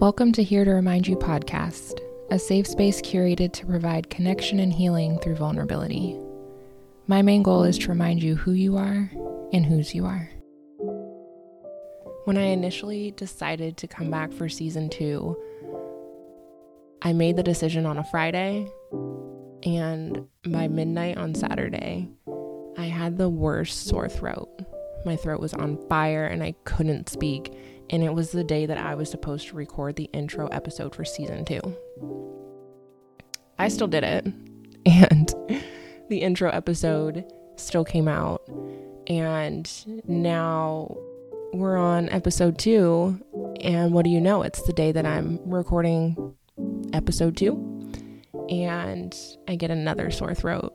[0.00, 2.00] Welcome to Here to Remind You podcast,
[2.30, 6.18] a safe space curated to provide connection and healing through vulnerability.
[7.06, 9.10] My main goal is to remind you who you are
[9.52, 10.30] and whose you are.
[12.24, 15.36] When I initially decided to come back for season two,
[17.02, 18.72] I made the decision on a Friday,
[19.64, 22.08] and by midnight on Saturday,
[22.78, 24.48] I had the worst sore throat.
[25.06, 27.52] My throat was on fire and I couldn't speak,
[27.90, 31.04] and it was the day that I was supposed to record the intro episode for
[31.04, 31.60] season two.
[33.56, 34.26] I still did it,
[34.86, 35.32] and
[36.08, 37.24] the intro episode
[37.54, 38.42] still came out,
[39.06, 39.70] and
[40.08, 40.96] now
[41.52, 43.20] we're on episode two.
[43.60, 44.42] And what do you know?
[44.42, 46.34] It's the day that I'm recording
[46.92, 47.54] episode two,
[48.50, 49.16] and
[49.46, 50.74] I get another sore throat.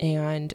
[0.00, 0.54] And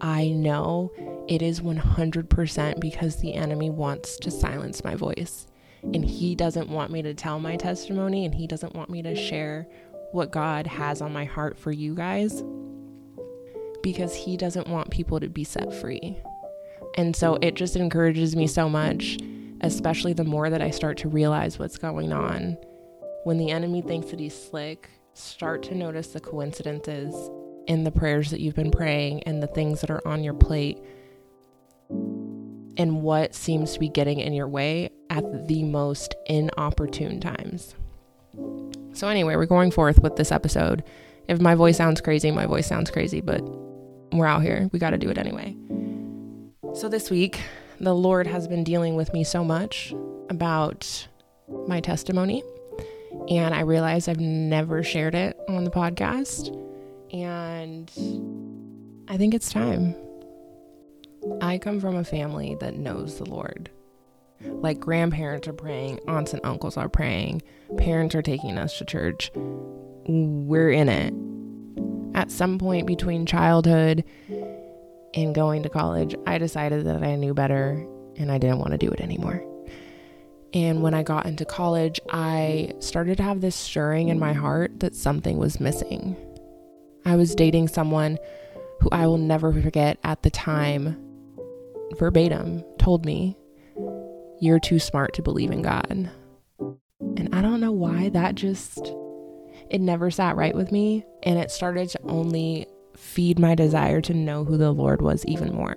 [0.00, 0.90] I know
[1.28, 5.46] it is 100% because the enemy wants to silence my voice.
[5.82, 9.16] And he doesn't want me to tell my testimony, and he doesn't want me to
[9.16, 9.66] share
[10.12, 12.42] what God has on my heart for you guys
[13.82, 16.16] because he doesn't want people to be set free.
[16.96, 19.18] And so it just encourages me so much,
[19.62, 22.56] especially the more that I start to realize what's going on.
[23.24, 27.14] When the enemy thinks that he's slick, start to notice the coincidences
[27.66, 30.78] in the prayers that you've been praying and the things that are on your plate
[32.76, 37.74] and what seems to be getting in your way at the most inopportune times.
[38.94, 40.82] So, anyway, we're going forth with this episode.
[41.28, 43.42] If my voice sounds crazy, my voice sounds crazy, but
[44.12, 44.68] we're out here.
[44.72, 45.56] We got to do it anyway.
[46.74, 47.40] So, this week,
[47.80, 49.94] the Lord has been dealing with me so much
[50.30, 51.06] about
[51.66, 52.42] my testimony,
[53.28, 56.48] and I realized I've never shared it on the podcast,
[57.12, 57.90] and
[59.08, 59.94] I think it's time.
[61.40, 63.70] I come from a family that knows the Lord.
[64.40, 67.42] Like grandparents are praying, aunts and uncles are praying,
[67.76, 69.30] parents are taking us to church.
[70.06, 71.14] We're in it.
[72.16, 74.04] At some point between childhood
[75.14, 78.78] and going to college, I decided that I knew better and I didn't want to
[78.78, 79.44] do it anymore.
[80.54, 84.80] And when I got into college, I started to have this stirring in my heart
[84.80, 86.16] that something was missing.
[87.04, 88.18] I was dating someone
[88.80, 91.11] who I will never forget at the time,
[91.98, 93.36] verbatim, told me
[94.40, 96.10] you're too smart to believe in God.
[97.16, 98.92] And I don't know why that just,
[99.70, 101.04] it never sat right with me.
[101.22, 102.66] And it started to only
[102.96, 105.74] feed my desire to know who the Lord was even more.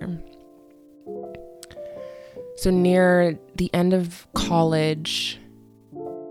[2.56, 5.38] So, near the end of college,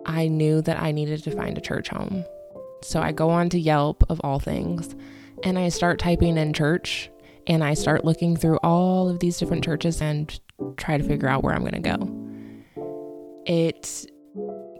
[0.06, 2.26] I knew that I needed to find a church home.
[2.82, 4.96] So, I go on to Yelp, of all things,
[5.44, 7.12] and I start typing in church
[7.48, 10.40] and I start looking through all of these different churches and
[10.78, 12.26] try to figure out where I'm going to go
[13.46, 14.06] it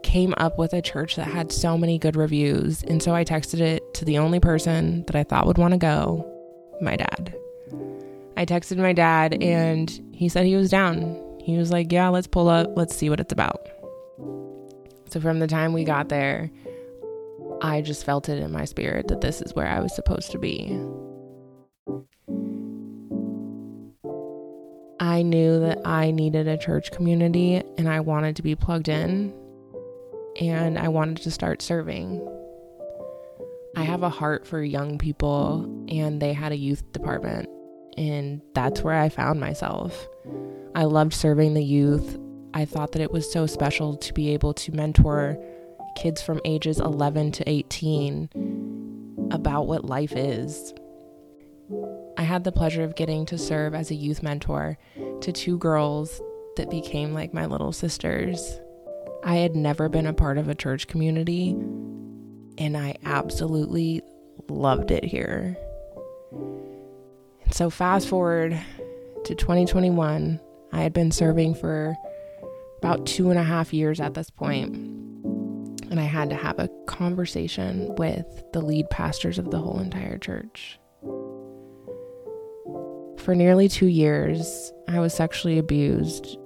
[0.02, 2.82] came up with a church that had so many good reviews.
[2.84, 5.78] And so I texted it to the only person that I thought would want to
[5.78, 6.32] go
[6.80, 7.34] my dad.
[8.36, 11.22] I texted my dad and he said he was down.
[11.40, 13.68] He was like, Yeah, let's pull up, let's see what it's about.
[15.08, 16.50] So from the time we got there,
[17.62, 20.38] I just felt it in my spirit that this is where I was supposed to
[20.38, 20.78] be.
[25.16, 29.32] I knew that I needed a church community and I wanted to be plugged in
[30.38, 32.20] and I wanted to start serving.
[33.74, 37.48] I have a heart for young people and they had a youth department
[37.96, 40.06] and that's where I found myself.
[40.74, 42.18] I loved serving the youth.
[42.52, 45.42] I thought that it was so special to be able to mentor
[45.96, 50.74] kids from ages 11 to 18 about what life is.
[52.16, 54.78] I had the pleasure of getting to serve as a youth mentor
[55.20, 56.20] to two girls
[56.56, 58.60] that became like my little sisters.
[59.24, 61.50] I had never been a part of a church community,
[62.58, 64.02] and I absolutely
[64.48, 65.56] loved it here.
[67.44, 68.60] And so, fast forward
[69.24, 70.40] to 2021,
[70.72, 71.96] I had been serving for
[72.78, 74.74] about two and a half years at this point,
[75.90, 80.18] and I had to have a conversation with the lead pastors of the whole entire
[80.18, 80.78] church.
[83.26, 86.38] For nearly two years, I was sexually abused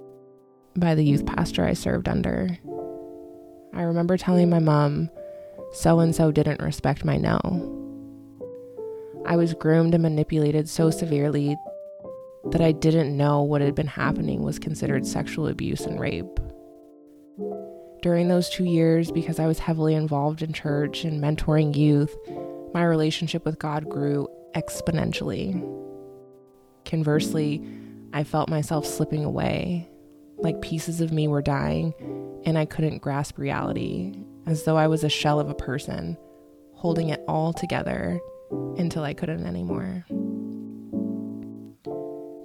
[0.75, 2.57] by the youth pastor I served under.
[3.71, 5.11] I remember telling my mom,
[5.73, 7.37] so and so didn't respect my no.
[9.27, 11.55] I was groomed and manipulated so severely
[12.49, 16.39] that I didn't know what had been happening was considered sexual abuse and rape.
[18.01, 22.17] During those two years, because I was heavily involved in church and mentoring youth,
[22.73, 25.63] my relationship with God grew exponentially.
[26.85, 27.65] Conversely,
[28.13, 29.89] I felt myself slipping away,
[30.37, 31.93] like pieces of me were dying,
[32.45, 34.13] and I couldn't grasp reality,
[34.45, 36.17] as though I was a shell of a person,
[36.73, 38.19] holding it all together
[38.77, 40.05] until I couldn't anymore.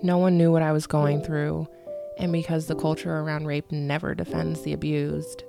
[0.02, 1.66] No one knew what I was going through,
[2.18, 5.42] and because the culture around rape never defends the abused,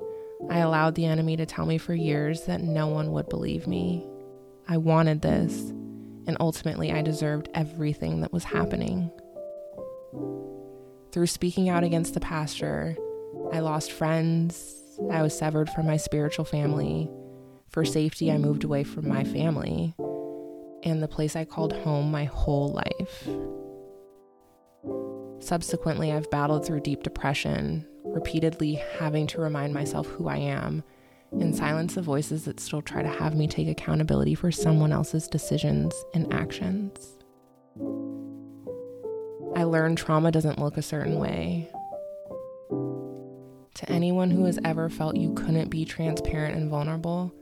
[0.49, 4.07] I allowed the enemy to tell me for years that no one would believe me.
[4.67, 5.73] I wanted this,
[6.27, 9.09] and ultimately I deserved everything that was happening.
[11.11, 12.95] Through speaking out against the pastor,
[13.51, 14.75] I lost friends,
[15.11, 17.09] I was severed from my spiritual family.
[17.69, 19.95] For safety, I moved away from my family
[20.83, 23.27] and the place I called home my whole life.
[25.39, 30.83] Subsequently, I've battled through deep depression, repeatedly having to remind myself who I am
[31.31, 35.27] and silence the voices that still try to have me take accountability for someone else's
[35.27, 37.17] decisions and actions.
[39.55, 41.69] I learned trauma doesn't look a certain way.
[43.75, 47.33] To anyone who has ever felt you couldn't be transparent and vulnerable,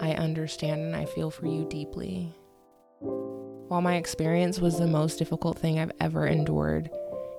[0.00, 2.34] I understand and I feel for you deeply.
[3.00, 6.90] While my experience was the most difficult thing I've ever endured,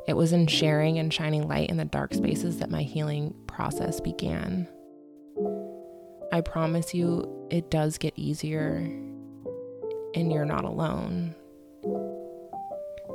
[0.07, 3.99] it was in sharing and shining light in the dark spaces that my healing process
[3.99, 4.67] began.
[6.31, 8.75] I promise you, it does get easier,
[10.15, 11.35] and you're not alone.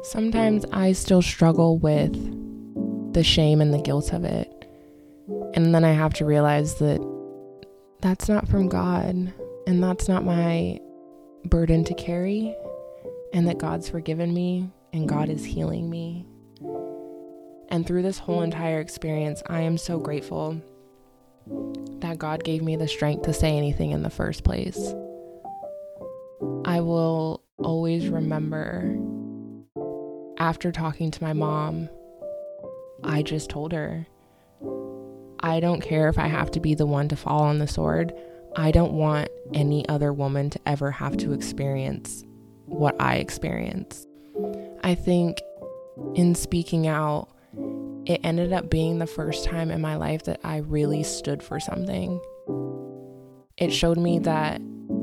[0.02, 2.12] Sometimes I still struggle with
[3.12, 4.50] the shame and the guilt of it.
[5.54, 7.00] And then I have to realize that
[8.00, 9.32] that's not from God,
[9.66, 10.80] and that's not my
[11.44, 12.54] burden to carry,
[13.32, 16.26] and that God's forgiven me and God is healing me.
[17.68, 20.60] And through this whole entire experience, I am so grateful
[22.14, 24.94] that God gave me the strength to say anything in the first place.
[26.64, 28.96] I will always remember
[30.38, 31.88] after talking to my mom,
[33.02, 34.06] I just told her,
[35.40, 38.14] I don't care if I have to be the one to fall on the sword.
[38.54, 42.22] I don't want any other woman to ever have to experience
[42.66, 44.06] what I experience.
[44.84, 45.40] I think
[46.14, 47.28] in speaking out,
[48.06, 51.58] it ended up being the first time in my life that I really stood for
[51.58, 52.20] something.
[53.56, 54.60] It showed me that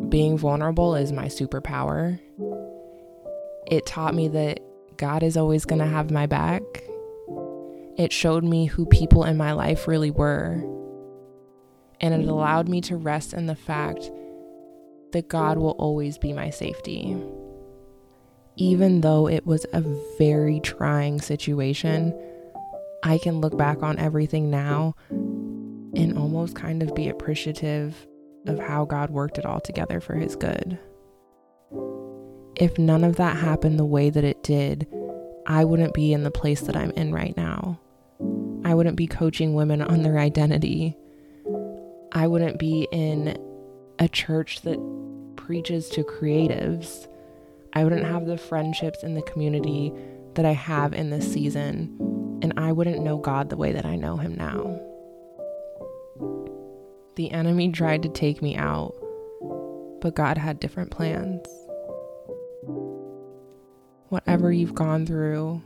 [0.10, 2.20] being vulnerable is my superpower.
[3.66, 4.60] It taught me that
[4.98, 6.62] God is always going to have my back.
[7.98, 10.64] It showed me who people in my life really were.
[12.00, 14.12] And it allowed me to rest in the fact
[15.12, 17.18] that God will always be my safety.
[18.58, 19.82] Even though it was a
[20.18, 22.14] very trying situation,
[23.04, 28.08] I can look back on everything now and almost kind of be appreciative
[28.46, 30.78] of how God worked it all together for his good.
[32.56, 34.88] If none of that happened the way that it did,
[35.48, 37.80] I wouldn't be in the place that I'm in right now.
[38.64, 40.96] I wouldn't be coaching women on their identity.
[42.12, 43.38] I wouldn't be in
[43.98, 44.80] a church that
[45.38, 47.08] preaches to creatives.
[47.74, 49.92] I wouldn't have the friendships in the community
[50.36, 52.11] that I have in this season
[52.42, 54.80] and I wouldn't know God the way that I know Him now.
[57.16, 58.96] The enemy tried to take me out,
[60.02, 61.46] but God had different plans.
[64.10, 65.62] Whatever you've gone through,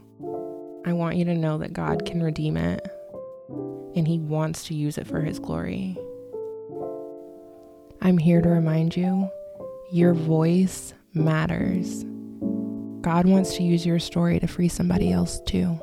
[0.84, 2.86] I want you to know that God can redeem it
[3.96, 5.96] and He wants to use it for His glory.
[8.02, 9.28] I'm here to remind you
[9.90, 12.04] your voice matters.
[13.00, 15.80] God wants to use your story to free somebody else too.